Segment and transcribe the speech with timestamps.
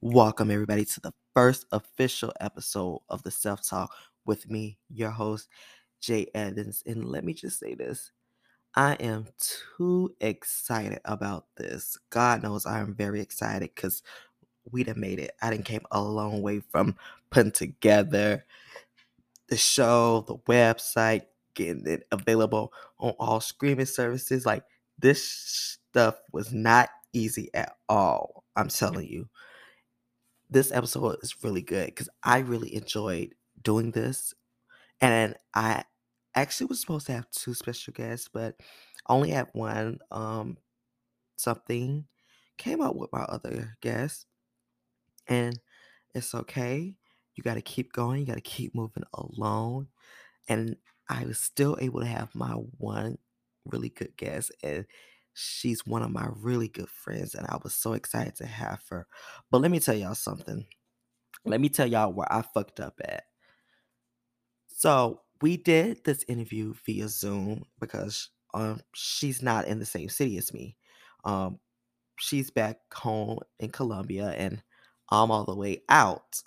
[0.00, 3.92] Welcome, everybody, to the first official episode of the Self Talk
[4.24, 5.48] with me, your host,
[6.00, 6.84] Jay Evans.
[6.86, 8.12] And let me just say this
[8.76, 9.26] I am
[9.76, 11.98] too excited about this.
[12.10, 14.04] God knows I am very excited because
[14.70, 15.32] we done made it.
[15.42, 16.94] I didn't came a long way from
[17.30, 18.44] putting together
[19.48, 21.22] the show, the website,
[21.54, 24.46] getting it available on all streaming services.
[24.46, 24.62] Like,
[24.96, 25.24] this
[25.90, 28.44] stuff was not easy at all.
[28.54, 29.28] I'm telling you
[30.50, 34.34] this episode is really good because I really enjoyed doing this.
[35.00, 35.84] And I
[36.34, 38.56] actually was supposed to have two special guests, but
[39.08, 39.98] only had one.
[40.10, 40.58] Um,
[41.36, 42.06] something
[42.58, 44.26] came up with my other guest,
[45.26, 45.58] and
[46.14, 46.94] it's okay.
[47.34, 48.20] You got to keep going.
[48.20, 49.88] You got to keep moving along.
[50.48, 50.76] And
[51.08, 53.18] I was still able to have my one
[53.66, 54.86] really good guest, and
[55.38, 59.06] She's one of my really good friends, and I was so excited to have her.
[59.50, 60.66] But let me tell y'all something.
[61.44, 63.24] Let me tell y'all where I fucked up at.
[64.68, 70.38] So we did this interview via Zoom because um she's not in the same city
[70.38, 70.76] as me.
[71.24, 71.60] Um
[72.18, 74.62] she's back home in Columbia and
[75.10, 76.42] I'm all the way out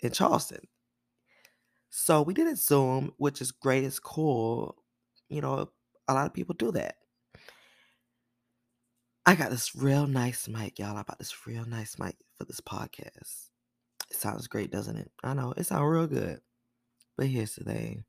[0.00, 0.66] in Charleston.
[1.90, 4.76] So we did it Zoom, which is great, it's cool.
[5.28, 5.70] You know,
[6.08, 6.96] a lot of people do that.
[9.28, 10.96] I got this real nice mic, y'all.
[10.96, 13.50] I bought this real nice mic for this podcast.
[14.10, 15.10] It sounds great, doesn't it?
[15.22, 16.40] I know it sounds real good.
[17.14, 18.04] But here's the thing.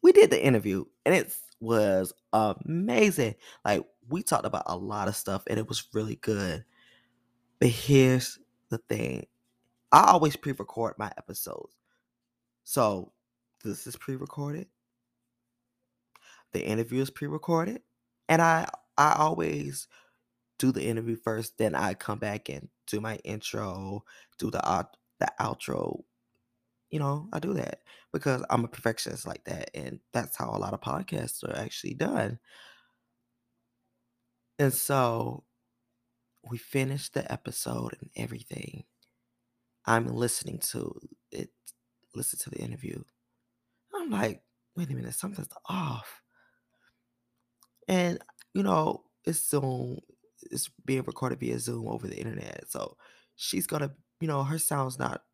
[0.00, 3.34] We did the interview and it was amazing.
[3.66, 6.64] Like we talked about a lot of stuff and it was really good.
[7.58, 8.38] But here's
[8.70, 9.26] the thing.
[9.92, 11.76] I always pre-record my episodes.
[12.64, 13.12] So
[13.62, 14.68] this is pre-recorded.
[16.52, 17.82] The interview is pre-recorded.
[18.30, 19.88] And I I always
[20.58, 24.04] do the interview first, then I come back and do my intro,
[24.38, 26.02] do the out the outro.
[26.90, 27.80] You know, I do that
[28.12, 31.94] because I'm a perfectionist like that, and that's how a lot of podcasts are actually
[31.94, 32.38] done.
[34.58, 35.44] And so
[36.48, 38.84] we finished the episode and everything.
[39.84, 40.98] I'm listening to
[41.30, 41.50] it,
[42.14, 43.02] listen to the interview.
[43.94, 44.42] I'm like,
[44.76, 46.22] wait a minute, something's off.
[47.88, 48.18] And
[48.56, 49.98] you know, it's Zoom,
[50.50, 52.64] it's being recorded via Zoom over the internet.
[52.68, 52.96] So
[53.34, 55.24] she's gonna, you know, her sound's not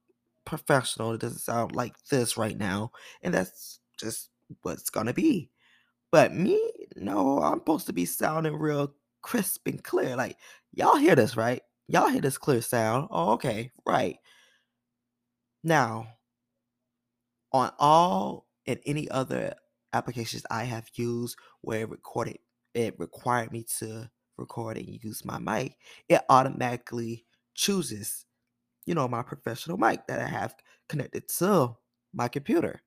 [0.44, 1.12] professional.
[1.12, 2.91] It doesn't sound like this right now.
[3.22, 4.31] And that's just
[4.62, 5.50] what's gonna be.
[6.10, 6.60] But me,
[6.97, 10.16] no, I'm supposed to be sounding real crisp and clear.
[10.16, 10.37] Like,
[10.72, 11.62] y'all hear this, right?
[11.87, 13.06] Y'all hear this clear sound.
[13.12, 14.16] Oh, okay, right.
[15.62, 16.09] Now,
[17.53, 19.54] on all and any other
[19.93, 22.39] applications I have used where it recorded
[22.75, 25.77] it required me to record and use my mic,
[26.09, 27.25] it automatically
[27.55, 28.25] chooses,
[28.87, 30.55] you know, my professional mic that I have
[30.88, 31.77] connected to
[32.12, 32.81] my computer.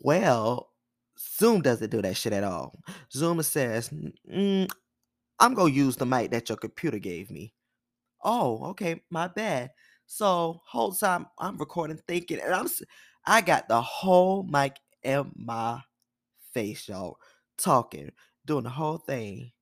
[0.00, 0.70] Well,
[1.18, 2.78] Zoom doesn't do that shit at all.
[3.12, 3.90] Zoom says,
[4.32, 4.68] mm,
[5.40, 7.54] I'm going to use the mic that your computer gave me.
[8.22, 9.70] Oh, okay, my bad.
[10.06, 12.68] So, whole time I'm recording thinking, and I'm,
[13.26, 15.80] I got the whole mic in my
[16.52, 17.18] face, y'all
[17.58, 18.10] talking,
[18.46, 19.52] doing the whole thing.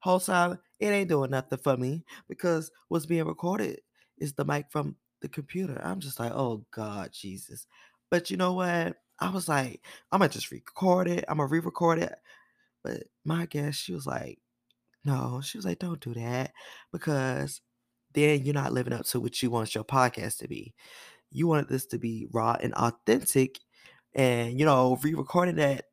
[0.00, 3.80] Whole time, it ain't doing nothing for me because what's being recorded
[4.18, 5.80] is the mic from the computer.
[5.84, 7.66] I'm just like, oh God, Jesus.
[8.10, 8.96] But you know what?
[9.20, 11.24] I was like, I'm gonna just record it.
[11.28, 12.14] I'm gonna re-record it.
[12.82, 14.40] But my guess, she was like,
[15.04, 16.52] no, she was like, don't do that
[16.92, 17.60] because
[18.12, 20.74] then you're not living up to what you want your podcast to be.
[21.30, 23.60] You wanted this to be raw and authentic,
[24.14, 25.84] and you know, re-recording that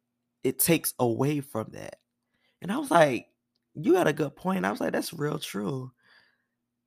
[0.44, 1.98] it takes away from that.
[2.62, 3.28] And I was like,
[3.76, 4.66] you got a good point.
[4.66, 5.92] I was like, that's real true.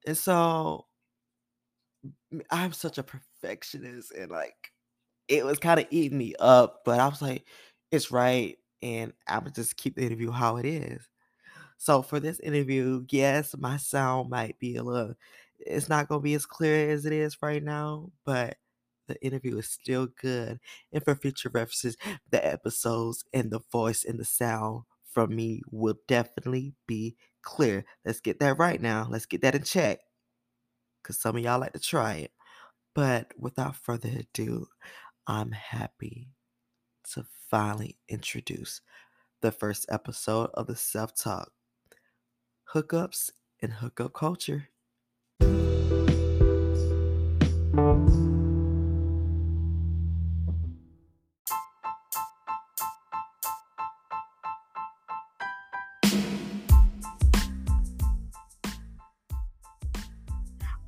[0.07, 0.87] And so
[2.51, 4.73] I'm such a perfectionist and like
[5.29, 7.47] it was kind of eating me up, but I was like,
[7.91, 8.59] it's right.
[8.83, 11.09] And I would just keep the interview how it is.
[11.79, 15.15] So for this interview, yes, my sound might be a little,
[15.59, 18.57] it's not going to be as clear as it is right now, but
[19.09, 20.59] the interview is still good.
[20.93, 21.97] And for future references,
[22.31, 27.84] the episodes and the voice and the sound from me will definitely be clear.
[28.04, 29.07] Let's get that right now.
[29.10, 30.01] Let's get that in check.
[31.03, 32.33] Because some of y'all like to try it.
[32.95, 34.66] But without further ado,
[35.27, 36.28] I'm happy
[37.15, 38.81] to finally introduce
[39.41, 41.51] the first episode of the Self Talk
[42.75, 44.69] Hookups and Hookup Culture.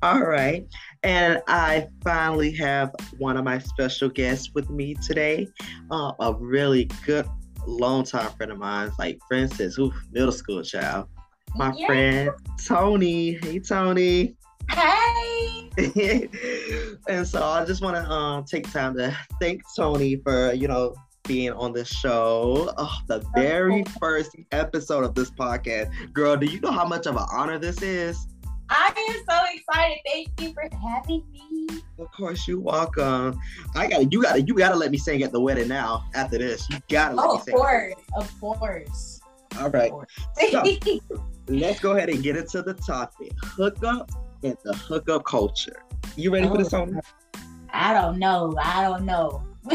[0.05, 0.63] All right.
[1.01, 5.47] And I finally have one of my special guests with me today.
[5.89, 7.27] Uh, a really good
[7.65, 11.07] longtime friend of mine, like friend since oof, middle school child.
[11.55, 11.87] My yeah.
[11.87, 12.29] friend
[12.63, 13.39] Toni.
[13.41, 14.35] Hey Toni.
[14.69, 15.69] Hey.
[17.09, 20.93] and so I just want to um, take time to thank Toni for, you know,
[21.23, 22.71] being on this show.
[22.77, 26.13] Oh, the very first episode of this podcast.
[26.13, 28.27] Girl, do you know how much of an honor this is?
[28.69, 29.97] I am so excited.
[30.05, 31.67] Thank you for having me.
[31.99, 33.39] Of course, you're welcome.
[33.75, 34.21] I got you.
[34.21, 34.55] Got to you.
[34.55, 36.05] Got to let me sing at the wedding now.
[36.13, 37.15] After this, you got to.
[37.19, 39.21] Oh, of course, of course.
[39.59, 39.91] All right.
[39.91, 40.11] Course.
[40.51, 40.63] So,
[41.47, 44.11] let's go ahead and get into the topic: hookup
[44.43, 45.83] and the hookup culture.
[46.15, 46.93] You ready oh, for this, Toni?
[46.95, 47.39] Oh.
[47.71, 48.55] I don't know.
[48.61, 49.43] I don't know.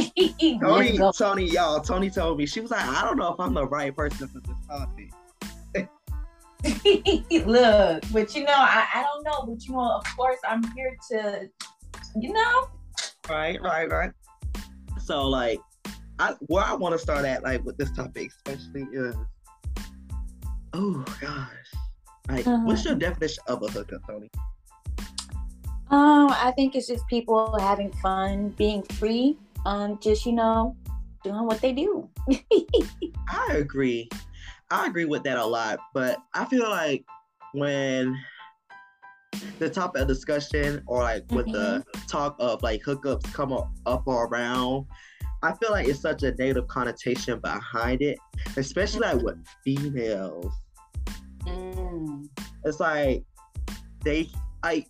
[0.61, 1.81] Toni, Toni, y'all.
[1.81, 4.41] Toni told me she was like, I don't know if I'm the right person for
[4.41, 5.11] this topic.
[7.47, 10.97] Look, but you know, I, I don't know, but you know, of course, I'm here
[11.11, 11.49] to,
[12.17, 12.69] you know.
[13.29, 14.11] Right, right, right.
[15.03, 15.61] So, like,
[16.19, 19.17] I where I want to start at, like, with this topic, especially is,
[20.75, 21.51] oh gosh,
[22.29, 22.61] like, uh-huh.
[22.65, 24.31] what's your definition of a hookup, Toni?
[25.91, 30.77] Um, I think it's just people having fun, being free, um, just you know,
[31.25, 32.09] doing what they do.
[33.29, 34.11] I agree.
[34.71, 37.05] I agree with that a lot, but I feel like
[37.55, 38.17] when
[39.59, 41.53] the topic of discussion or like with mm-hmm.
[41.53, 44.87] the talk of like hookups come up, up or around,
[45.43, 48.19] I feel like it's such a negative connotation behind it,
[48.57, 50.53] especially like with females.
[51.47, 52.29] Mm.
[52.65, 53.25] It's like
[54.05, 54.31] they
[54.63, 54.87] like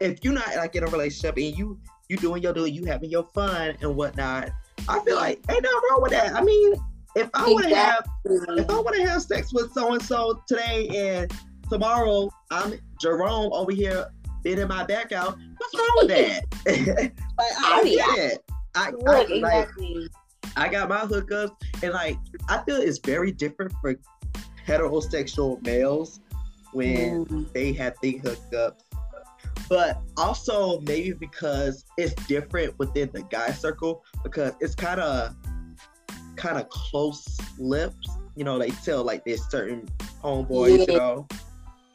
[0.00, 1.78] if you're not like in a relationship and you
[2.08, 4.50] you doing your doing, you having your fun and whatnot.
[4.88, 6.32] I feel like ain't nothing wrong with that.
[6.32, 6.74] I mean,
[7.14, 10.42] if I want to have if I want to have sex with so and so
[10.46, 11.32] today and
[11.70, 14.06] tomorrow I'm Jerome over here
[14.42, 16.44] bidding my back out, what's wrong with that?
[17.38, 18.44] like I get it.
[18.74, 20.08] I, I, exactly.
[20.56, 21.52] I got my hookups
[21.82, 23.94] and like I feel it's very different for
[24.66, 26.20] heterosexual males
[26.72, 27.52] when mm.
[27.52, 28.82] they have big hookups
[29.68, 35.34] but also maybe because it's different within the guy circle because it's kind of
[36.38, 38.08] kind of close lips.
[38.34, 39.88] You know, they tell like there's certain
[40.22, 40.92] homeboys, yeah.
[40.92, 41.28] you know.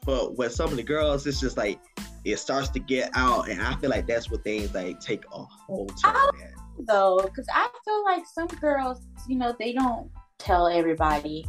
[0.04, 1.80] But with some of the girls, it's just like
[2.24, 5.38] it starts to get out, and I feel like that's what things like take a
[5.38, 6.30] whole time.
[6.78, 11.46] Though, because I feel like some girls, you know, they don't tell everybody.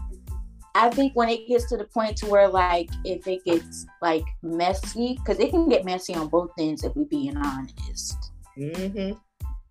[0.76, 4.26] I think when it gets to the point to where like if it gets like
[4.44, 8.32] messy, because it can get messy on both ends if we're being honest.
[8.58, 9.18] Mm-hmm.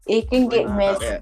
[0.06, 1.18] It can get messy.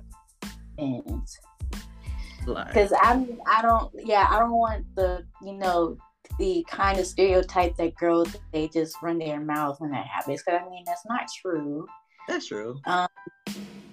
[2.68, 5.96] Because I'm I don't yeah I don't want the you know
[6.38, 10.60] the kind of stereotype that girls they just run their mouth when that happens because
[10.64, 11.86] I mean that's not true.
[12.28, 12.80] That's true.
[12.86, 13.08] Um,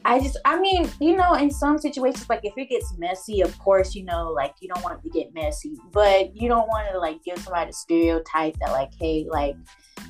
[0.06, 3.57] I just I mean you know in some situations like if it gets messy of
[3.60, 6.90] course you know like you don't want it to get messy but you don't want
[6.92, 9.56] to like give somebody a stereotype that like hey like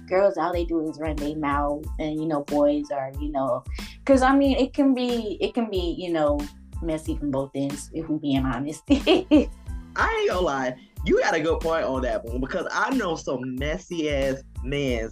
[0.08, 3.64] girls all they do is run their mouth and you know boys are you know
[4.00, 6.40] because I mean it can be it can be you know
[6.81, 8.84] messy from both ends, if we're being honest.
[8.90, 9.48] I
[9.96, 10.76] ain't gonna lie.
[11.06, 15.10] You got a good point on that one because I know some messy ass men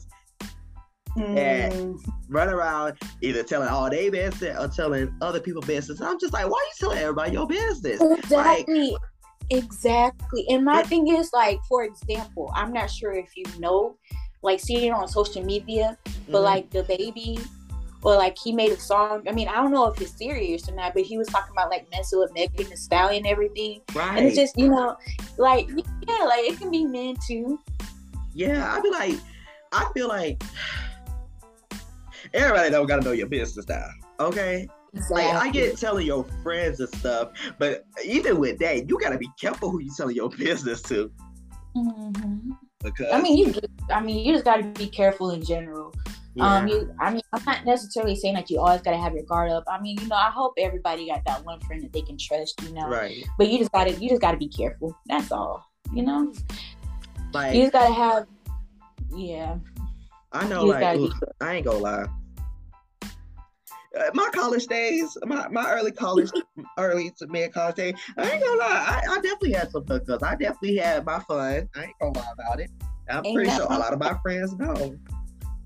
[1.17, 1.35] mm.
[1.35, 6.01] that run around either telling all their business or telling other people business.
[6.01, 8.01] I'm just like, why are you telling everybody your business?
[8.01, 8.91] Exactly.
[8.91, 9.01] Like,
[9.49, 10.45] exactly.
[10.49, 13.97] And my it, thing is like, for example, I'm not sure if you know,
[14.43, 16.43] like seeing it on social media, but mm-hmm.
[16.43, 17.45] like DaBaby
[18.07, 19.21] or like he made a song.
[19.27, 21.69] I mean, I don't know if it's serious or not, but he was talking about
[21.69, 23.81] like messing with Megan Thee Stallion and everything.
[23.93, 24.17] Right.
[24.17, 24.95] And it's just, you know,
[25.37, 27.59] like yeah, like it can be men too.
[28.33, 29.15] Yeah, I be like,
[29.73, 30.41] I feel like
[32.33, 33.89] everybody don't gotta know your business now.
[34.21, 34.69] Okay.
[34.93, 35.23] Exactly.
[35.25, 39.29] Like I get telling your friends and stuff, but even with that, you gotta be
[39.37, 41.11] careful who you telling your business to.
[41.75, 42.51] Mm-hmm.
[42.81, 43.53] Because I mean, you.
[43.89, 45.93] I mean, you just gotta be careful in general.
[46.39, 46.57] Um, yeah.
[46.57, 49.51] Um, you, I mean, I'm not necessarily saying that you always gotta have your guard
[49.51, 49.63] up.
[49.67, 52.61] I mean, you know, I hope everybody got that one friend that they can trust,
[52.63, 52.87] you know.
[52.87, 53.23] Right.
[53.37, 54.97] But you just gotta, you just gotta be careful.
[55.07, 55.65] That's all.
[55.93, 56.33] You know.
[57.33, 58.27] Like you just gotta have,
[59.15, 59.57] yeah.
[60.31, 62.05] I know, like, ooh, I ain't gonna lie.
[63.03, 66.29] Uh, my college days, my, my early college,
[66.77, 69.01] early to mid college days, I ain't gonna lie.
[69.07, 70.23] I, I definitely had some hookups.
[70.23, 71.69] I definitely had my fun.
[71.75, 72.69] I ain't gonna lie about it.
[73.09, 74.97] I'm ain't pretty sure a lot of my friends know.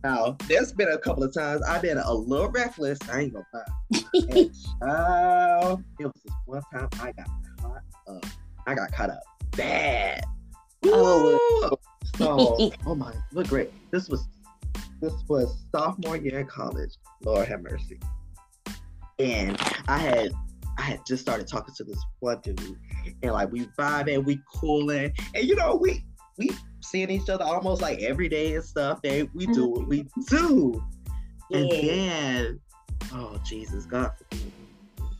[0.04, 2.98] Now, there's been a couple of times I've been a little reckless.
[3.12, 4.50] I ain't gonna lie.
[4.88, 7.28] uh, it was this one time I got
[7.60, 8.26] caught up.
[8.66, 10.24] I got caught up bad.
[10.86, 11.78] Oh,
[12.16, 13.72] so, oh my, look great.
[13.92, 14.28] This was
[15.02, 16.92] this was sophomore year in college.
[17.24, 18.00] Lord have mercy.
[19.20, 20.32] And I had
[20.78, 22.78] I had just started talking to this one dude,
[23.22, 26.04] and like we vibing, we cooling, and you know we
[26.42, 30.06] we seeing each other almost like every day and stuff, and we do what we
[30.28, 30.84] do.
[31.52, 32.60] And then,
[33.14, 34.52] oh Jesus, God forgive me.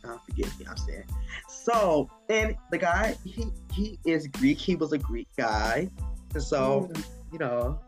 [0.02, 1.04] God forgive me, I'm saying.
[1.48, 4.58] So, and the guy, he he is Greek.
[4.58, 5.88] He was a Greek guy,
[6.34, 7.04] and so Mm.
[7.32, 7.78] you know,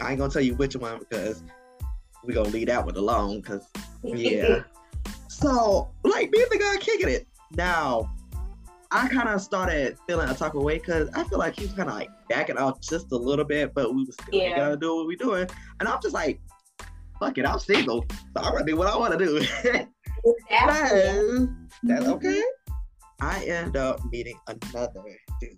[0.00, 1.42] I ain't gonna tell you which one because
[2.24, 3.42] we gonna leave that one alone.
[3.42, 3.66] Cause
[4.02, 4.62] yeah.
[5.28, 7.26] so like me and the guy kicking it.
[7.52, 8.10] Now,
[8.92, 11.74] I kind of started feeling a type of way because I feel like he was
[11.74, 14.56] kind of like backing off just a little bit, but we was still Yeah.
[14.56, 15.46] gonna do what we doing,
[15.78, 16.40] and I'm just like,
[17.20, 19.36] fuck it, I'm single, so I'm gonna do what I want to do.
[20.48, 21.48] Exactly.
[21.84, 22.42] That's okay.
[23.20, 25.02] I end up meeting another
[25.40, 25.56] dude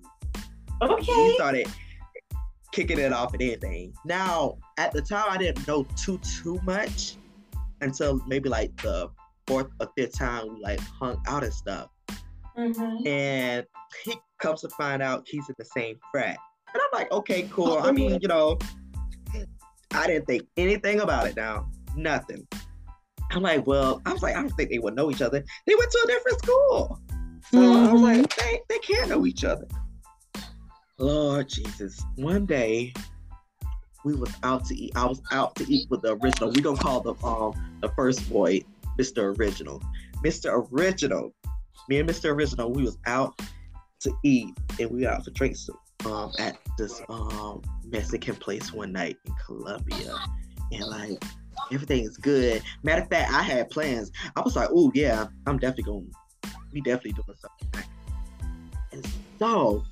[0.82, 1.12] Okay.
[1.12, 1.68] he started
[2.72, 3.92] kicking it off and anything.
[4.04, 7.16] Now, at the time, I didn't know too too much
[7.80, 9.10] until maybe like the
[9.46, 11.88] fourth or fifth time we like hung out and stuff.
[12.56, 13.06] Mhm.
[13.06, 13.66] And
[14.04, 16.36] he comes to find out he's in the same frat,
[16.72, 17.78] and I'm like, okay, cool.
[17.78, 18.58] I mean, you know,
[19.92, 21.36] I didn't think anything about it.
[21.36, 22.46] Now, nothing.
[23.30, 25.42] I'm like, well, I was like, I don't think they would know each other.
[25.66, 27.00] They went to a different school.
[27.50, 29.66] So I was like, they, they can't know each other.
[30.98, 32.02] Lord Jesus.
[32.16, 32.92] One day
[34.04, 34.92] we was out to eat.
[34.96, 36.50] I was out to eat with the original.
[36.52, 38.60] We gonna call the um the first boy
[38.98, 39.36] Mr.
[39.38, 39.82] Original.
[40.24, 40.66] Mr.
[40.72, 41.34] Original.
[41.88, 42.30] Me and Mr.
[42.30, 43.40] Original, we was out
[44.00, 45.68] to eat and we out for drinks
[46.06, 50.16] um at this um Mexican place one night in Columbia.
[50.72, 51.22] And like
[51.72, 52.62] everything is good.
[52.82, 54.10] Matter of fact, I had plans.
[54.36, 56.12] I was like, oh yeah, I'm definitely going
[56.72, 57.90] we definitely doing something.
[58.92, 59.06] And
[59.38, 59.84] so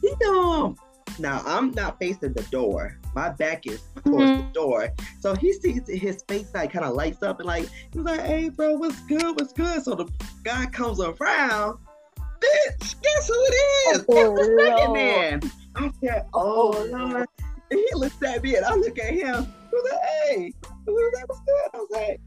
[0.00, 0.76] he um
[1.18, 2.98] now I'm not facing the door.
[3.14, 4.90] My back is towards the door.
[5.20, 8.48] So he sees his face like kind of lights up and like he's like, hey
[8.48, 9.36] bro, what's good?
[9.36, 9.82] What's good?
[9.82, 10.10] So the
[10.44, 11.78] guy comes around.
[12.18, 13.54] Bitch, guess who it
[13.96, 14.04] is?
[14.08, 15.40] Oh, it's the second man.
[15.74, 17.26] I said, oh, Oh, Lord.
[17.70, 19.46] And he looks at me and I look at him.
[19.46, 20.52] He was like, hey.
[20.84, 21.70] He was like, what's good?
[21.72, 22.20] I was like,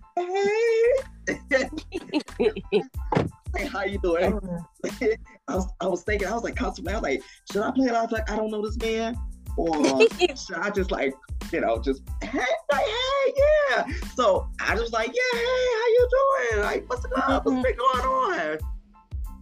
[2.39, 2.81] hey.
[3.55, 4.39] hey, how you doing?
[5.47, 7.87] I was, I was thinking, I was like constantly, I was like, should I play
[7.87, 9.15] it off like I don't know this man?
[9.57, 9.73] Or
[10.35, 11.13] should I just like,
[11.51, 12.39] you know, just hey,
[12.71, 13.87] like, hey, yeah.
[14.15, 16.09] So I was like, yeah, hey, how you
[16.51, 16.63] doing?
[16.63, 17.45] Like, what's up?
[17.45, 17.61] What's mm-hmm.
[17.63, 18.57] been going on?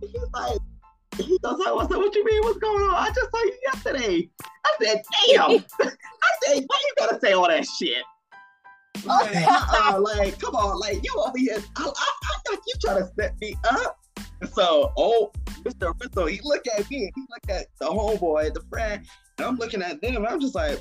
[0.02, 0.60] He's like,
[1.18, 1.98] he goes, like, what's up?
[1.98, 2.42] What you mean?
[2.44, 2.96] What's going on?
[2.96, 4.30] I just saw you yesterday.
[4.66, 5.52] I said, damn.
[5.82, 8.04] I said, why you gotta say all that shit?
[9.04, 11.58] Like, uh-uh, like, come on, like you over here.
[11.76, 13.98] I, I, I thought you trying to set me up.
[14.54, 15.32] So, oh,
[15.64, 15.94] Mr.
[16.00, 19.06] Rizzo, he look at me, he look at the homeboy, the friend,
[19.38, 20.26] and I'm looking at them.
[20.26, 20.80] I'm just like,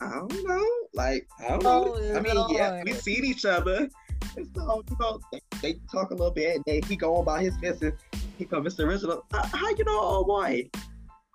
[0.00, 0.66] I don't know.
[0.94, 1.96] Like, I don't know.
[1.96, 3.88] Oh, I mean, yeah, we seen each other.
[4.36, 7.40] And so, you know, they, they talk a little bit, and then he go about
[7.40, 7.94] his business.
[8.36, 8.86] He come, Mr.
[8.86, 10.68] Rizzo, uh, how you know, oh boy?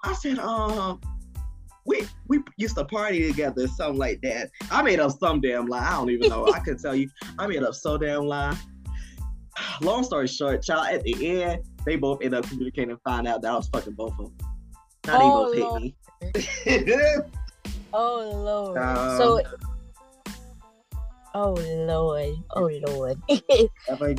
[0.03, 1.00] I said, um,
[1.85, 4.51] we we used to party together, something like that.
[4.69, 5.88] I made up some damn lie.
[5.88, 6.51] I don't even know.
[6.53, 7.09] I can tell you,
[7.39, 8.55] I made up so damn lie.
[9.81, 13.41] Long story short, child, at the end, they both end up communicating and find out
[13.41, 14.38] that I was fucking both of them.
[15.08, 15.93] Now Oh, they Lord.
[16.31, 17.17] both hate me.
[17.93, 18.77] Oh Lord.
[18.81, 19.41] Um, so
[21.34, 22.36] Oh Lord.
[22.55, 23.17] Oh Lord.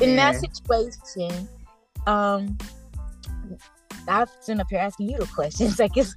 [0.01, 1.47] In that situation,
[2.07, 2.57] um
[4.07, 6.15] I've been up here asking you the questions, I guess.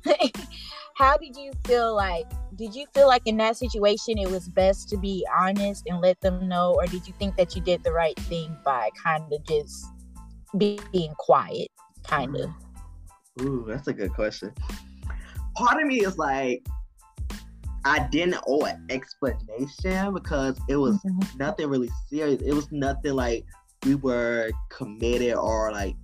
[0.96, 4.88] How did you feel like did you feel like in that situation it was best
[4.88, 7.92] to be honest and let them know, or did you think that you did the
[7.92, 9.86] right thing by kind of just
[10.56, 11.68] being quiet,
[12.04, 12.50] kind of?
[13.42, 14.52] Ooh, that's a good question.
[15.54, 16.66] Part of me is like,
[17.84, 21.38] I didn't owe an explanation because it was mm-hmm.
[21.38, 22.42] nothing really serious.
[22.42, 23.44] It was nothing like
[23.84, 25.94] we were committed or like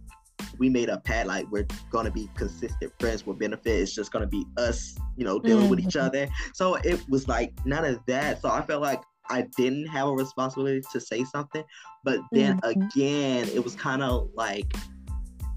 [0.62, 3.80] we made a pact like we're gonna be consistent friends with benefit.
[3.80, 6.06] It's just gonna be us, you know, dealing with each Mhm.
[6.06, 6.28] other.
[6.54, 8.40] So it was like none of that.
[8.40, 11.64] So I felt like I didn't have a responsibility to say something.
[12.04, 12.70] But then Mhm.
[12.76, 14.72] again, it was kind of like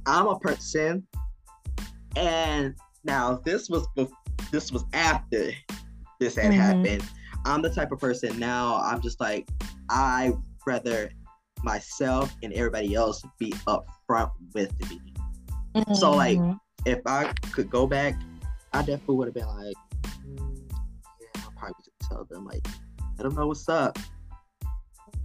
[0.08, 1.06] I'm a person,
[2.16, 4.12] and now this was bef-
[4.52, 5.52] this was after
[6.20, 6.56] this had Mhm.
[6.56, 7.06] happened.
[7.46, 8.82] I'm the type of person now.
[8.82, 9.48] I'm just like
[9.92, 10.34] I
[10.66, 11.12] rather
[11.64, 15.00] myself and everybody else be upfront with me.
[15.94, 16.60] So, like, Mhm.
[16.86, 18.14] If I could go back,
[18.72, 19.76] I definitely would have been like,
[20.24, 20.70] mm,
[21.20, 22.66] yeah, I'll probably just tell them like,
[23.18, 23.98] I don't know what's up.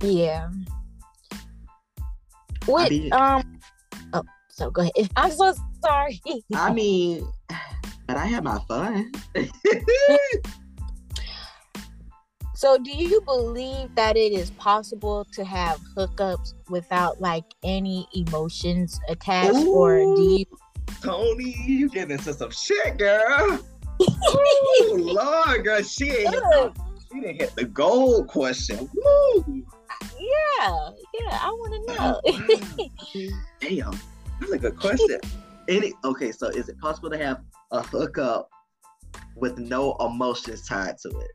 [0.01, 0.51] Yeah.
[2.65, 3.43] What mean- um
[4.15, 5.11] oh so go ahead.
[5.17, 5.53] I'm so
[5.85, 6.19] sorry.
[6.55, 7.31] I mean,
[8.07, 9.13] but I had my fun.
[12.61, 19.01] So, do you believe that it is possible to have hookups without like any emotions
[19.09, 20.45] attached, Ooh, or do you?
[21.03, 23.65] Toni, you get into some shit, girl.
[23.99, 26.73] oh Lord, girl, she ain't hit the,
[27.11, 28.91] she didn't hit the gold question.
[28.95, 29.65] Woo.
[30.21, 32.21] Yeah, yeah, I want to know.
[32.27, 33.99] Oh, Damn,
[34.39, 35.19] that's a good question.
[35.67, 37.41] Any okay, so is it possible to have
[37.71, 38.51] a hookup
[39.35, 41.31] with no emotions tied to it?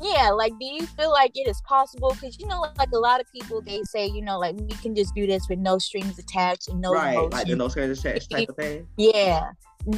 [0.00, 2.10] Yeah like do you feel like it is possible?
[2.14, 4.94] Because you know like a lot of people they say you know like we can
[4.94, 7.30] just do this with no strings attached and no right emotion.
[7.30, 8.86] like the no strings attached type of thing?
[8.96, 9.50] Yeah.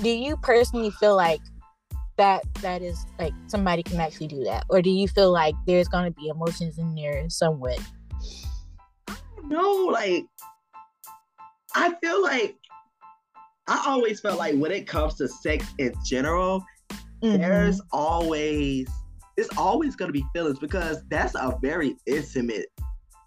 [0.02, 1.40] Do you personally feel like
[2.16, 4.64] that that is like somebody can actually do that?
[4.68, 7.78] Or do you feel like there's going to be emotions in there somewhat?
[9.44, 10.26] No like
[11.76, 12.56] i feel like
[13.68, 16.64] i always felt like when it comes to sex in general
[17.22, 17.40] mm-hmm.
[17.40, 18.88] there's always
[19.36, 22.66] it's always going to be feelings because that's a very intimate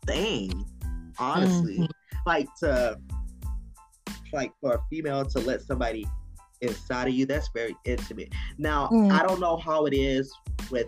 [0.06, 0.66] thing
[1.20, 2.18] honestly mm-hmm.
[2.26, 2.98] like to
[4.34, 6.06] like for a female to let somebody
[6.62, 9.12] inside of you that's very intimate now mm-hmm.
[9.12, 10.32] i don't know how it is
[10.72, 10.88] with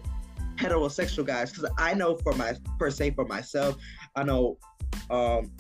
[0.56, 3.76] heterosexual guys because i know for my per se for myself
[4.16, 4.58] i know
[5.10, 5.52] um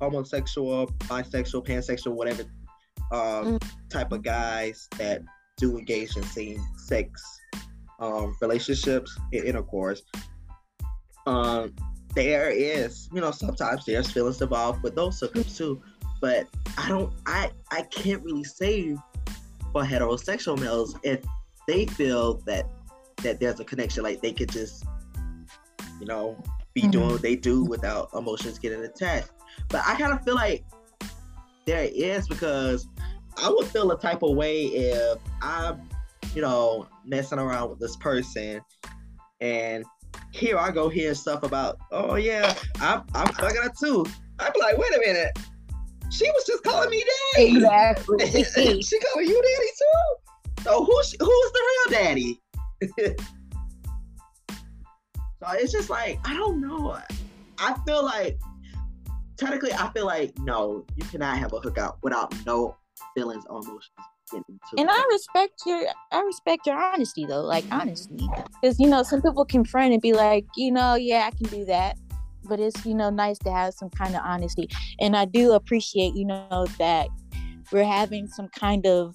[0.00, 2.42] homosexual bisexual pansexual whatever
[3.12, 3.88] um mm-hmm.
[3.88, 5.22] type of guys that
[5.56, 7.22] do engage in same sex
[7.98, 10.02] um, relationships and intercourse,
[11.26, 11.74] um,
[12.14, 15.82] there is, you know, sometimes there's feelings involved with those hookups too.
[16.20, 18.96] But I don't, I, I can't really say
[19.72, 21.24] for heterosexual males if
[21.66, 22.66] they feel that
[23.22, 24.84] that there's a connection, like they could just,
[26.00, 26.40] you know,
[26.74, 26.90] be mm-hmm.
[26.90, 29.30] doing what they do without emotions getting attached.
[29.68, 30.64] But I kind of feel like
[31.66, 32.88] there is because
[33.42, 35.88] I would feel a type of way if I'm
[36.34, 38.60] you know, messing around with this person.
[39.40, 39.84] And
[40.32, 44.04] here I go hearing stuff about, oh yeah, I'm I'm fucking her too.
[44.38, 45.38] I'm like, wait a minute.
[46.10, 47.56] She was just calling me daddy.
[47.56, 48.26] Exactly.
[48.82, 50.62] she calling you daddy too.
[50.62, 52.40] So who's who's the real daddy?
[55.42, 56.98] so it's just like I don't know.
[57.58, 58.38] I feel like
[59.36, 62.76] technically I feel like no, you cannot have a hookup without no
[63.14, 63.90] feelings or emotions
[64.32, 68.28] and I respect your I respect your honesty though, like honestly,
[68.60, 71.64] because you know some people confront and be like, you know, yeah, I can do
[71.66, 71.96] that,
[72.44, 74.68] but it's you know nice to have some kind of honesty,
[75.00, 77.08] and I do appreciate you know that
[77.72, 79.14] we're having some kind of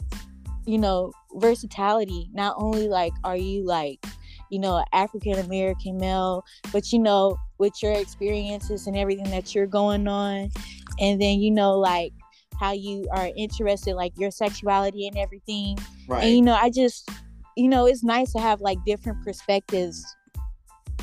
[0.66, 2.30] you know versatility.
[2.34, 4.04] Not only like are you like
[4.50, 9.68] you know African American male, but you know with your experiences and everything that you're
[9.68, 10.50] going on,
[11.00, 12.14] and then you know like
[12.64, 15.78] how you are interested, like your sexuality and everything.
[16.08, 16.24] Right.
[16.24, 17.10] And you know, I just,
[17.58, 20.06] you know, it's nice to have like different perspectives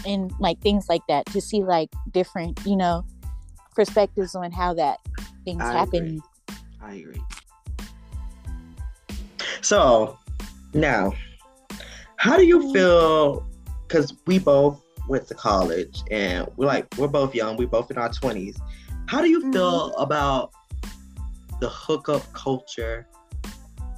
[0.06, 3.04] and like things like that to see like different, you know,
[3.74, 5.00] perspectives on how that
[5.44, 6.06] things I happen.
[6.06, 6.22] Agree.
[6.80, 7.22] I agree.
[9.60, 10.18] So
[10.72, 11.12] now,
[12.16, 12.72] how do you mm-hmm.
[12.72, 13.46] feel?
[13.86, 17.98] Because we both went to college and we're like, we're both young, we're both in
[17.98, 18.56] our 20s.
[19.08, 20.00] How do you feel mm-hmm.
[20.00, 20.52] about
[21.60, 23.06] the hookup culture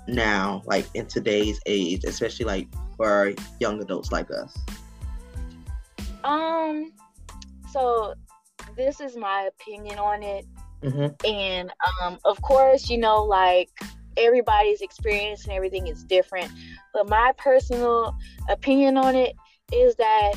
[0.09, 4.57] now, like in today's age, especially like for young adults like us?
[6.25, 6.93] Um,
[7.71, 8.15] so
[8.77, 10.47] this is my opinion on it.
[10.83, 11.27] Mm-hmm.
[11.27, 11.73] And
[12.03, 13.71] um, of course, you know, like
[14.17, 16.51] everybody's experience and everything is different.
[16.93, 18.17] But my personal
[18.49, 19.35] opinion on it
[19.73, 20.35] is that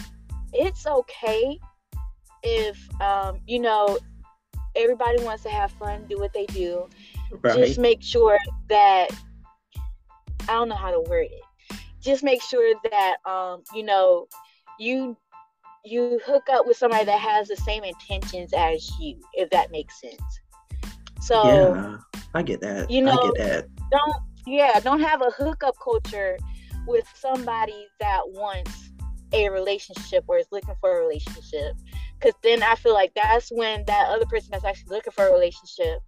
[0.54, 1.60] it's okay
[2.44, 3.98] if, um, you know,
[4.76, 6.88] everybody wants to have fun, do what they do.
[7.42, 7.58] Right.
[7.58, 8.38] Just make sure
[8.70, 9.10] that
[10.48, 11.78] I don't know how to word it.
[12.02, 14.28] Just make sure that um, you know,
[14.80, 15.18] you
[15.84, 20.00] you hook up with somebody that has the same intentions as you, if that makes
[20.02, 20.22] sense.
[21.22, 21.98] So yeah,
[22.34, 22.90] I get that.
[22.90, 23.68] You know, I get that.
[23.92, 26.38] Don't yeah, don't have a hookup culture
[26.88, 28.92] with somebody that wants
[29.34, 31.74] a relationship or is looking for a relationship.
[32.20, 35.34] Because then I feel like that's when that other person that's actually looking for a
[35.34, 36.00] relationship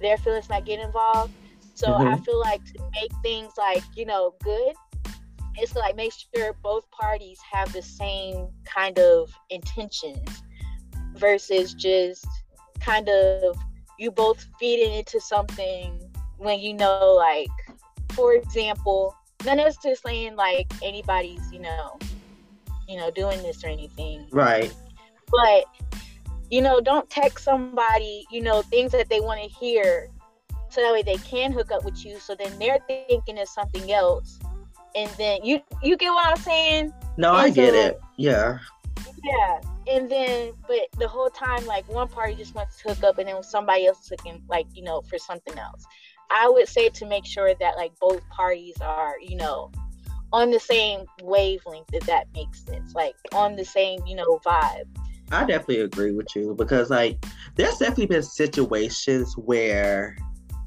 [0.00, 1.32] their feelings not get involved.
[1.74, 2.08] So mm-hmm.
[2.08, 4.74] I feel like to make things like, you know, good,
[5.56, 10.42] it's like make sure both parties have the same kind of intentions
[11.14, 12.26] versus just
[12.80, 13.56] kind of
[13.98, 16.00] you both feeding into something
[16.38, 17.50] when you know like
[18.12, 21.98] for example none of us just saying like anybody's you know
[22.88, 24.74] you know doing this or anything right
[25.30, 25.64] but
[26.50, 30.08] you know, don't text somebody, you know, things that they want to hear
[30.68, 32.18] so that way they can hook up with you.
[32.18, 34.38] So then they're thinking of something else.
[34.96, 36.92] and then you you get what I'm saying?
[37.16, 38.00] No, And I get it.
[38.16, 38.58] Yeah.
[39.22, 39.60] Yeah.
[39.86, 43.28] And then, but the whole time, like one party just wants to hook up, and
[43.28, 45.84] then somebody else looking like you know for something else.
[46.30, 49.70] I would say to make sure that like both parties are you know
[50.32, 54.86] on the same wavelength, if that makes sense, like on the same you know vibe.
[55.32, 57.24] I definitely agree with you because like
[57.56, 60.16] there's definitely been situations where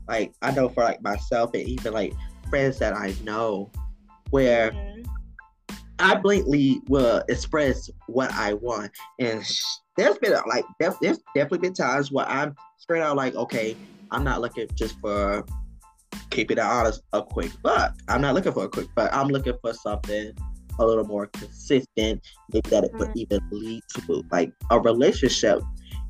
[0.08, 2.14] like I know for like myself and even like
[2.50, 3.70] friends that I know
[4.30, 5.06] where Mhm.
[6.00, 9.64] I blatantly will express what I want and sh-
[9.98, 13.76] there's been like def- there's definitely been times where I'm straight out like okay
[14.12, 15.46] I'm not looking just for
[16.30, 19.54] keeping it honest a quick buck I'm not looking for a quick buck I'm looking
[19.62, 20.32] for something
[20.80, 22.22] a little more consistent.
[22.52, 25.62] Maybe that it would even lead to like a relationship.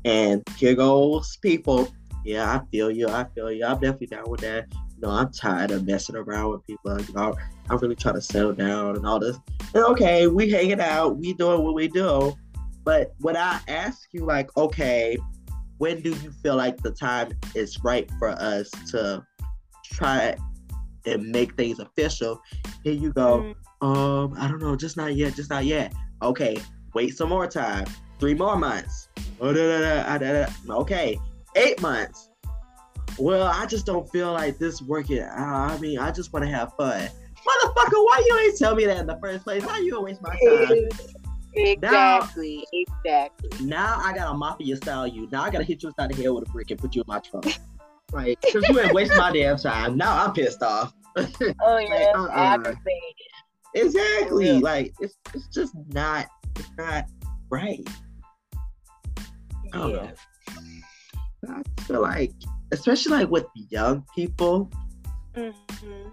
[0.04, 1.88] And here goes people.
[2.24, 3.08] Yeah I feel you.
[3.08, 3.64] I feel you.
[3.64, 4.66] I'm definitely down with that.
[4.72, 7.00] You know I'm tired of messing around with people.
[7.00, 7.34] You know
[7.68, 9.36] I'm really trying to settle down and all this.
[9.74, 11.18] And okay we hanging out.
[11.18, 12.34] We doing what we do.
[12.84, 15.16] But when I ask you like okay
[15.78, 19.24] when do you feel like the time is right for us to
[19.84, 20.36] try
[21.06, 22.40] and make things official?
[22.82, 23.38] Here you go.
[23.40, 23.54] Mhm.
[23.84, 25.92] Um, I don't know, just not yet, just not yet.
[26.22, 26.56] Okay,
[26.94, 27.84] wait some more time.
[28.18, 29.08] Three more months.
[29.42, 30.76] Oh, ah.
[30.80, 31.20] Okay,
[31.54, 32.30] eight months.
[33.18, 35.20] Well, I just don't feel like this working.
[35.20, 35.70] out.
[35.70, 37.02] I mean, I just want to have fun.
[37.02, 39.62] Motherfucker, why you ain't tell me that in the first place?
[39.62, 40.88] Why you gonna waste my time?
[41.54, 43.66] Exactly, exactly.
[43.66, 45.28] Now I gotta mafia style you.
[45.30, 47.06] Now I gotta hit you inside the head with a brick and put you in
[47.06, 47.58] my trunk.
[48.12, 48.38] right?
[48.40, 49.98] cause you ain't waste my damn time.
[49.98, 50.94] Now I'm pissed off.
[51.16, 51.26] Oh
[51.78, 52.30] yeah, uh-uh.
[52.32, 53.33] aggravated.
[53.74, 54.44] Exactly.
[54.52, 54.60] real.
[54.60, 57.06] Like it's it's just not it's not
[57.50, 57.86] right.
[59.72, 59.96] I don't Yeah.
[59.96, 60.12] know.
[61.48, 62.32] I feel like,
[62.72, 64.70] especially like with young people,
[65.34, 66.12] Mhm.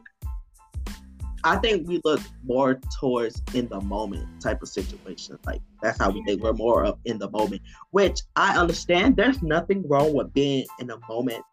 [1.43, 5.37] I think we look more towards in the moment type of situation.
[5.45, 7.61] Like that's how we think we're more of in the moment.
[7.91, 9.15] Which I understand.
[9.15, 11.43] There's nothing wrong with being in the moment,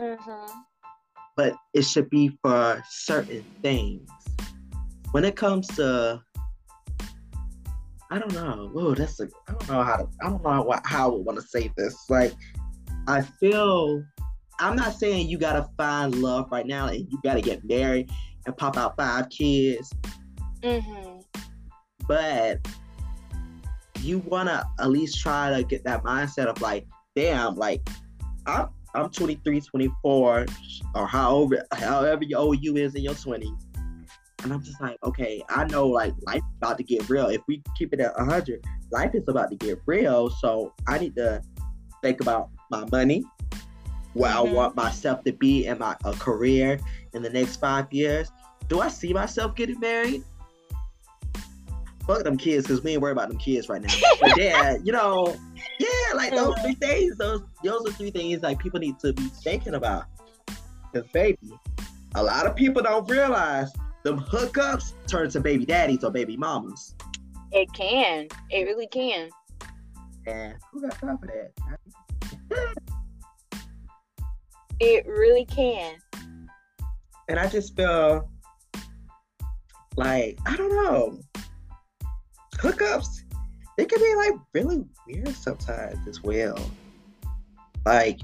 [0.00, 0.50] Mhm.
[1.36, 4.08] but it should be for certain things.
[5.12, 6.22] When it comes to,
[8.10, 8.70] I don't know.
[8.72, 9.28] Whoa, that's a.
[9.48, 10.08] I don't know how to.
[10.22, 11.96] I don't know how, how I would want to say this.
[12.08, 12.32] Like,
[13.06, 14.02] I feel.
[14.60, 18.10] I'm not saying you gotta find love right now and you gotta get married
[18.44, 19.92] and pop out five kids,
[20.62, 21.22] Mhm.
[22.08, 22.58] but
[24.00, 27.88] you wanna at least try to get that mindset of like, damn, like
[28.46, 30.46] I'm I'm 23, 24,
[30.94, 33.67] or however however old you is in your 20s.
[34.42, 37.26] And I'm just like, okay, I know like life about to get real.
[37.26, 40.30] If we keep it at 100, life is about to get real.
[40.30, 41.42] So I need to
[42.02, 43.24] think about my money,
[44.14, 44.52] where I Mhm.
[44.54, 46.78] want myself to be in my a career
[47.14, 48.30] in the next five years.
[48.68, 50.22] Do I see myself getting married?
[52.06, 53.92] Fuck them kids, cause we ain't worried about them kids right now.
[54.20, 55.36] But yeah, you know,
[55.78, 59.24] yeah, like those three things, those those are three things like people need to be
[59.42, 60.04] thinking about.
[60.94, 61.38] Cause baby,
[62.14, 63.70] a lot of people don't realize
[64.02, 66.94] them hookups turn to baby daddies or baby mamas.
[67.52, 68.28] It can.
[68.50, 69.30] It really can.
[70.26, 70.52] Yeah.
[70.72, 72.74] who got time for that?
[74.80, 75.96] It really can.
[77.28, 78.30] And I just feel
[79.96, 81.20] like I don't know.
[82.54, 83.22] Hookups,
[83.76, 86.58] they can be like really weird sometimes as well.
[87.84, 88.20] Like,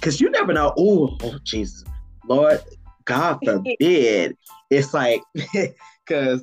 [0.00, 0.72] cause you never know.
[0.78, 1.84] Ooh, oh Jesus,
[2.28, 2.60] Lord,
[3.10, 4.36] God forbid.
[4.70, 5.22] it's like,
[6.08, 6.42] cause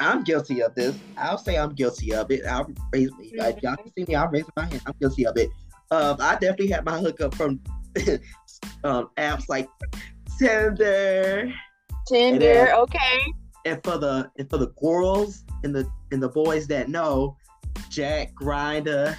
[0.00, 0.96] I'm guilty of this.
[1.16, 2.44] I'll say I'm guilty of it.
[2.46, 3.32] I'll raise me.
[3.36, 4.14] Like, y'all can see me.
[4.14, 4.82] I'm raising my hand.
[4.86, 5.50] I'm guilty of it.
[5.90, 7.60] Um, I definitely had my hookup from
[8.84, 9.68] um apps like
[10.38, 11.52] Tinder.
[12.06, 13.18] Tinder, okay.
[13.64, 17.36] And for the and for the girls and the and the boys that know,
[17.90, 19.16] Jack Grindr,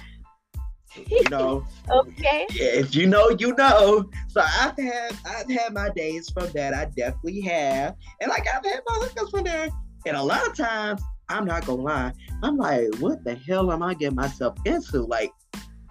[0.96, 2.46] you know, Okay.
[2.52, 4.08] yeah, if you know, you know.
[4.28, 6.74] So I've had I've had my days from that.
[6.74, 9.68] I definitely have, and like I've had my hookups from there.
[10.06, 13.82] And a lot of times, I'm not gonna lie, I'm like, what the hell am
[13.82, 15.02] I getting myself into?
[15.02, 15.30] Like,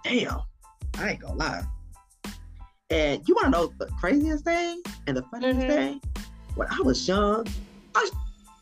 [0.04, 0.40] damn,
[0.98, 1.62] I ain't gonna lie.
[2.90, 5.68] And you wanna know the craziest thing and the funniest Mhm.
[5.68, 6.00] thing?
[6.56, 7.46] When I was young,
[7.94, 8.10] I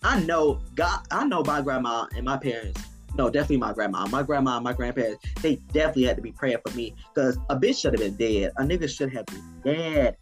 [0.03, 2.81] I know God, I know my grandma and my parents.
[3.15, 4.07] No, definitely my grandma.
[4.07, 7.57] My grandma and my grandparents, they definitely had to be praying for me because a
[7.57, 8.53] bitch should have been dead.
[8.59, 10.17] A nigga should have been dead.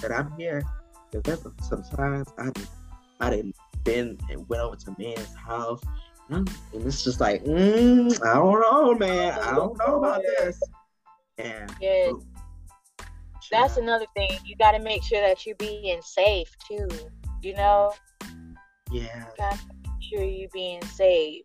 [0.00, 0.62] But I'm here
[1.10, 2.68] because there's sometimes I didn't,
[3.20, 5.80] I didn't been and went over to man's house.
[6.30, 9.38] And, and it's just like, mm, I don't know, man.
[9.38, 10.60] I don't know about this.
[11.38, 12.12] And Yes.
[13.50, 14.30] That's child, another thing.
[14.44, 16.88] You got to make sure that you're being safe too.
[17.42, 17.92] You know,
[18.90, 19.26] Yeah.
[20.14, 21.42] Sure you being safe.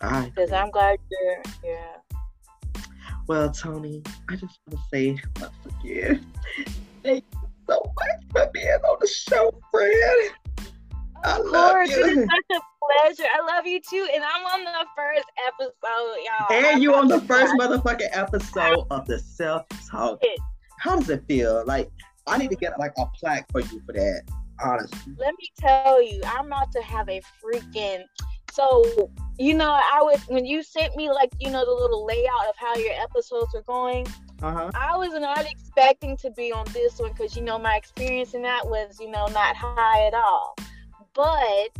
[0.00, 0.52] I Because.
[0.52, 1.42] I'm glad you're.
[1.64, 2.82] Yeah.
[3.28, 5.52] Well, Toni, I just want to say once
[5.82, 6.24] again,
[7.02, 10.32] thank you so much for being on the show, friend.
[11.24, 12.04] I love you.
[12.04, 13.28] it is such a pleasure.
[13.32, 16.56] I love you too, and I'm on the first episode, y'all.
[16.56, 17.66] And I'm you on the first cry.
[17.66, 20.22] motherfucking episode of the Self Talk.
[20.78, 21.64] How does it feel?
[21.66, 21.90] Like,
[22.28, 24.22] I need to get like a plaque for you for that.
[24.62, 25.14] Honestly.
[25.18, 28.04] Let me tell you, I'm about to have a freaking.
[28.52, 32.48] So, you know, I was when you sent me like you know the little layout
[32.48, 34.06] of how your episodes are going.
[34.42, 34.70] Uh huh.
[34.74, 38.42] I was not expecting to be on this one because you know my experience in
[38.42, 40.56] that was you know not high at all.
[41.14, 41.70] But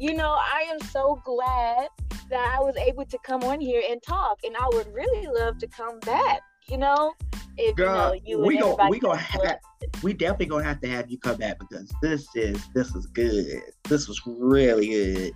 [0.00, 1.88] you know I am so glad
[2.30, 5.58] that I was able to come on here and talk, and I would really love
[5.58, 6.40] to come back.
[6.68, 7.14] You know,
[7.58, 9.58] if Girl, you know you we and gon' everybody we gonna have
[10.02, 13.62] we definitely gonna have to have you come back because this is this is good.
[13.84, 15.32] This was really good.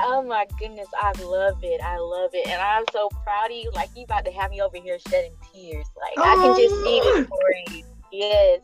[0.00, 1.80] Oh my goodness, I love it.
[1.80, 2.46] I love it.
[2.48, 3.70] And I'm so proud of you.
[3.74, 5.86] Like you about to have me over here shedding tears.
[5.96, 7.14] Like I can just see Oh.
[7.16, 7.84] this for you.
[8.12, 8.60] Yes.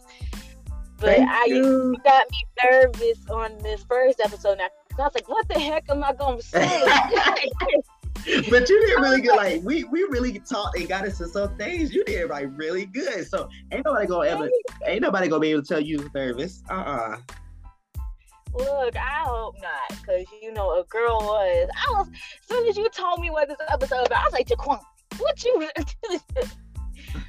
[0.98, 1.56] But Thank I you.
[1.92, 4.68] you got me nervous on this first episode now.
[4.90, 6.82] 'cause I was like, what the heck am I gonna say?
[8.50, 9.36] but you did really good.
[9.36, 11.94] Like we we really talked and got into some things.
[11.94, 13.26] You did like really good.
[13.26, 14.50] So ain't nobody gonna ever
[14.86, 16.62] ain't nobody gonna be able to tell you nervous.
[16.70, 17.16] Uh uh
[18.54, 21.68] Look, I hope not, because you know a girl was.
[21.74, 24.46] I was as soon as you told me what this episode about, I was like,
[24.46, 24.80] Jaquan,
[25.18, 25.68] what you?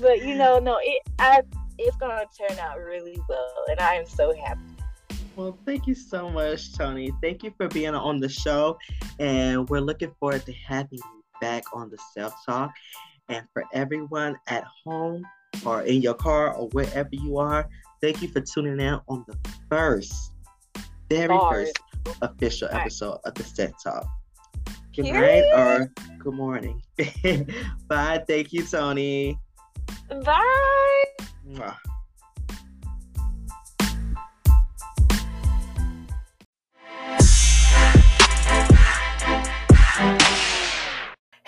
[0.00, 1.42] but you know, no, it I
[1.78, 4.60] it's gonna turn out really well, and I am so happy.
[5.38, 7.12] Well, thank you so much, Toni.
[7.22, 8.76] Thank you for being on the show,
[9.20, 12.72] and we're looking forward to having you back on the Self Talk.
[13.28, 15.24] And for everyone at home
[15.64, 17.68] or in your car or wherever you are,
[18.02, 19.38] thank you for tuning in on the
[19.70, 20.32] first,
[21.08, 21.70] very Bars.
[22.04, 22.80] first official Right.
[22.80, 24.08] episode of the Self Talk.
[24.92, 26.82] Good night or good morning.
[27.86, 28.24] Bye.
[28.26, 29.38] Thank you, Toni.
[30.24, 31.04] Bye.
[31.48, 31.76] Mwah.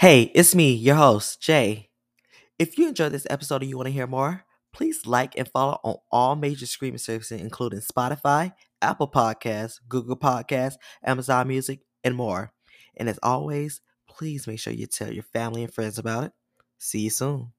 [0.01, 1.91] Hey, it's me, your host, Jay.
[2.59, 5.79] If you enjoyed this episode and you want to hear more, please like and follow
[5.85, 12.51] on all major streaming services, including Spotify, Apple Podcasts, Google Podcasts, Amazon Music, and more.
[12.97, 16.33] And as always, please make sure you tell your family and friends about it.
[16.79, 17.53] See you soon.